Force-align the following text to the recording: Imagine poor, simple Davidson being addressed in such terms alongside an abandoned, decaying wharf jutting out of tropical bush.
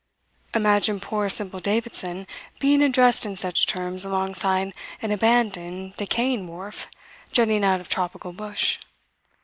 Imagine 0.55 0.99
poor, 0.99 1.29
simple 1.29 1.59
Davidson 1.59 2.25
being 2.57 2.81
addressed 2.81 3.23
in 3.23 3.37
such 3.37 3.67
terms 3.67 4.03
alongside 4.03 4.73
an 4.99 5.11
abandoned, 5.11 5.95
decaying 5.95 6.47
wharf 6.47 6.87
jutting 7.31 7.63
out 7.63 7.79
of 7.79 7.87
tropical 7.87 8.33
bush. 8.33 8.79